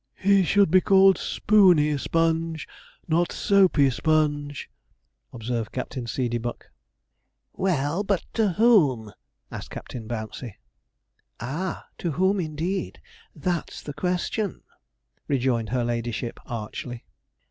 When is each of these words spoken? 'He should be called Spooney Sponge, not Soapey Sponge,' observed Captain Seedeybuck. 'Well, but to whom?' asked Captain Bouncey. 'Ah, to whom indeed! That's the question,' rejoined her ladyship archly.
'He 0.15 0.43
should 0.43 0.71
be 0.71 0.81
called 0.81 1.19
Spooney 1.19 1.95
Sponge, 1.95 2.67
not 3.07 3.31
Soapey 3.31 3.91
Sponge,' 3.91 4.67
observed 5.31 5.71
Captain 5.71 6.07
Seedeybuck. 6.07 6.71
'Well, 7.53 8.03
but 8.03 8.25
to 8.33 8.53
whom?' 8.53 9.13
asked 9.51 9.69
Captain 9.69 10.07
Bouncey. 10.07 10.57
'Ah, 11.39 11.85
to 11.99 12.13
whom 12.13 12.39
indeed! 12.39 12.99
That's 13.35 13.83
the 13.83 13.93
question,' 13.93 14.63
rejoined 15.27 15.69
her 15.69 15.83
ladyship 15.83 16.39
archly. 16.47 17.05